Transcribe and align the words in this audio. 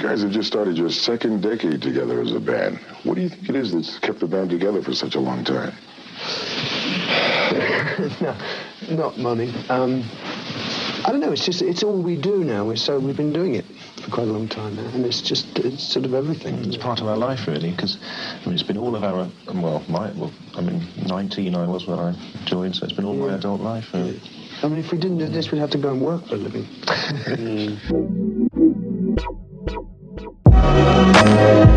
guys 0.00 0.22
have 0.22 0.30
just 0.30 0.48
started 0.48 0.78
your 0.78 0.90
second 0.90 1.42
decade 1.42 1.82
together 1.82 2.20
as 2.20 2.32
a 2.32 2.40
band. 2.40 2.78
What 3.04 3.14
do 3.14 3.20
you 3.20 3.28
think 3.28 3.50
it 3.50 3.56
is 3.56 3.72
that's 3.72 3.98
kept 3.98 4.20
the 4.20 4.26
band 4.26 4.50
together 4.50 4.82
for 4.82 4.94
such 4.94 5.14
a 5.14 5.20
long 5.20 5.44
time? 5.44 5.74
no, 8.20 8.36
not 8.90 9.18
money. 9.18 9.52
Um, 9.68 10.04
I 11.04 11.10
don't 11.10 11.20
know. 11.20 11.32
It's 11.32 11.44
just 11.44 11.62
it's 11.62 11.82
all 11.82 12.02
we 12.02 12.16
do 12.16 12.44
now. 12.44 12.74
So 12.74 12.98
we've 12.98 13.16
been 13.16 13.32
doing 13.32 13.54
it 13.54 13.64
for 14.02 14.10
quite 14.10 14.28
a 14.28 14.32
long 14.32 14.48
time 14.48 14.76
now, 14.76 14.86
and 14.88 15.04
it's 15.04 15.20
just 15.20 15.58
it's 15.58 15.82
sort 15.82 16.04
of 16.04 16.14
everything. 16.14 16.64
It's 16.64 16.76
part 16.76 17.00
of 17.00 17.06
our 17.06 17.16
life, 17.16 17.46
really, 17.46 17.70
because 17.70 17.98
I 18.02 18.44
mean, 18.44 18.54
it's 18.54 18.62
been 18.62 18.78
all 18.78 18.96
of 18.96 19.04
our 19.04 19.28
well, 19.54 19.82
my 19.88 20.10
well, 20.12 20.32
I 20.56 20.60
mean, 20.60 20.86
19 21.06 21.54
I 21.54 21.66
was 21.66 21.86
when 21.86 21.98
I 21.98 22.14
joined, 22.44 22.76
so 22.76 22.84
it's 22.84 22.94
been 22.94 23.04
all 23.04 23.16
yeah. 23.16 23.26
my 23.26 23.34
adult 23.34 23.60
life. 23.60 23.88
Really. 23.94 24.20
I 24.62 24.68
mean, 24.68 24.78
if 24.78 24.92
we 24.92 24.98
didn't 24.98 25.18
do 25.18 25.26
this, 25.26 25.50
we'd 25.50 25.58
have 25.58 25.70
to 25.70 25.78
go 25.78 25.90
and 25.90 26.02
work 26.02 26.26
for 26.26 26.34
a 26.34 26.38
living. 26.38 26.66
Thank 31.00 31.64
you 31.64 31.69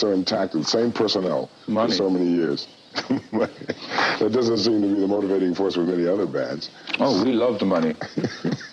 the 0.00 0.64
same 0.64 0.92
personnel 0.92 1.50
Money. 1.66 1.90
for 1.90 1.96
so 1.96 2.10
many 2.10 2.26
years. 2.26 2.68
that 3.32 4.30
doesn't 4.32 4.58
seem 4.58 4.80
to 4.80 4.94
be 4.94 5.00
the 5.00 5.08
motivating 5.08 5.54
force 5.54 5.76
with 5.76 5.88
many 5.88 6.06
other 6.06 6.26
bands. 6.26 6.70
Oh, 7.00 7.24
we 7.24 7.32
love 7.32 7.58
the 7.58 7.66
money. 7.66 7.94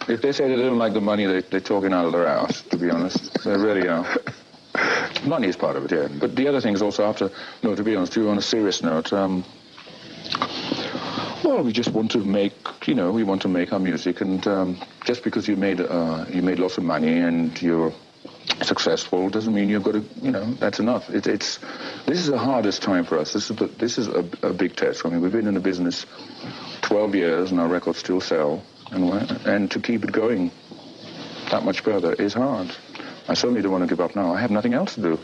if 0.08 0.22
they 0.22 0.32
say 0.32 0.48
they 0.48 0.62
don't 0.62 0.78
like 0.78 0.94
the 0.94 1.02
money, 1.02 1.26
they, 1.26 1.42
they're 1.42 1.60
talking 1.60 1.92
out 1.92 2.06
of 2.06 2.12
their 2.12 2.28
ass, 2.28 2.62
to 2.70 2.78
be 2.78 2.92
honest. 2.92 3.44
They 3.44 3.58
really 3.58 3.88
are. 3.88 4.06
Money 5.26 5.48
is 5.48 5.56
part 5.56 5.76
of 5.76 5.86
it, 5.86 5.92
yeah. 5.92 6.08
But 6.20 6.36
the 6.36 6.48
other 6.48 6.62
thing 6.62 6.74
is 6.74 6.82
also 6.82 7.04
after, 7.04 7.32
no, 7.64 7.76
to 7.76 7.84
be 7.84 7.96
honest, 7.96 8.16
you 8.16 8.30
on 8.30 8.38
a 8.38 8.42
serious 8.42 8.84
note, 8.84 9.12
um, 9.12 9.44
well, 11.44 11.64
we 11.64 11.72
just 11.72 11.92
want 11.92 12.12
to 12.12 12.20
make, 12.20 12.54
you 12.86 12.94
know, 12.96 13.12
we 13.12 13.24
want 13.24 13.42
to 13.42 13.48
make 13.48 13.74
our 13.74 13.80
music, 13.80 14.22
and 14.22 14.46
um, 14.48 14.82
just 15.06 15.24
because 15.24 15.48
you 15.48 15.56
made 15.56 15.82
uh, 15.82 16.26
you 16.30 16.42
made 16.42 16.60
lots 16.60 16.78
of 16.78 16.84
money 16.84 17.18
and 17.20 17.60
you're 17.62 17.92
successful 18.64 19.30
doesn't 19.30 19.54
mean 19.54 19.70
you've 19.70 19.84
got 19.84 19.94
to, 19.94 20.04
you 20.22 20.32
know, 20.32 20.54
that's 20.54 20.80
enough. 20.80 21.10
It, 21.10 21.28
it's 21.28 21.60
this 22.06 22.20
is 22.20 22.28
the 22.28 22.38
hardest 22.38 22.82
time 22.82 23.06
for 23.06 23.18
us. 23.18 23.34
This 23.34 23.50
is 23.50 23.58
the, 23.58 23.68
this 23.68 23.98
is 23.98 24.08
a, 24.08 24.26
a, 24.44 24.54
big 24.54 24.76
test. 24.76 25.06
I 25.06 25.10
mean, 25.10 25.22
we've 25.22 25.32
been 25.32 25.48
in 25.48 25.54
the 25.54 25.60
business 25.60 26.06
12 26.82 27.16
years 27.16 27.52
and 27.52 27.60
our 27.60 27.68
records 27.68 28.00
still 28.00 28.22
sell, 28.22 28.64
and 28.92 29.32
and 29.46 29.72
to 29.72 29.80
keep 29.80 30.04
it 30.04 30.12
going 30.12 30.52
that 31.52 31.66
much 31.66 31.82
further 31.82 32.14
is 32.14 32.34
hard. 32.34 32.72
I 33.28 33.34
certainly 33.34 33.62
don't 33.62 33.72
want 33.72 33.84
to 33.84 33.90
give 33.90 34.00
up 34.00 34.16
now. 34.16 34.34
I 34.34 34.40
have 34.40 34.52
nothing 34.52 34.74
else 34.74 34.96
to 34.96 35.02
do. 35.02 35.20